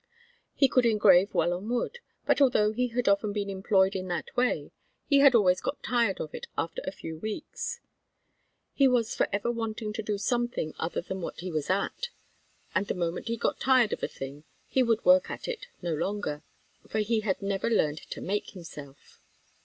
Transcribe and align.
He 0.55 0.67
could 0.67 0.83
engrave 0.87 1.35
well 1.35 1.53
on 1.53 1.69
wood; 1.69 1.99
but 2.25 2.41
although 2.41 2.71
he 2.73 2.87
had 2.87 3.07
often 3.07 3.31
been 3.33 3.51
employed 3.51 3.95
in 3.95 4.07
that 4.07 4.35
way, 4.35 4.71
he 5.05 5.19
had 5.19 5.35
always 5.35 5.61
got 5.61 5.83
tired 5.83 6.19
of 6.19 6.33
it 6.33 6.47
after 6.57 6.81
a 6.87 6.91
few 6.91 7.19
weeks. 7.19 7.81
He 8.73 8.87
was 8.87 9.13
forever 9.13 9.51
wanting 9.51 9.93
to 9.93 10.01
do 10.01 10.17
something 10.17 10.73
other 10.79 11.01
than 11.01 11.21
what 11.21 11.41
he 11.41 11.51
was 11.51 11.69
at; 11.69 12.09
and 12.73 12.87
the 12.87 12.95
moment 12.95 13.27
he 13.27 13.37
got 13.37 13.59
tired 13.59 13.93
of 13.93 14.01
a 14.01 14.07
thing, 14.07 14.43
he 14.67 14.81
would 14.81 15.05
work 15.05 15.29
at 15.29 15.47
it 15.47 15.67
no 15.83 15.93
longer; 15.93 16.41
for 16.89 16.97
he 17.01 17.19
had 17.19 17.39
never 17.43 17.69
learned 17.69 17.99
to 17.99 18.21
make 18.21 18.49
himself. 18.55 19.21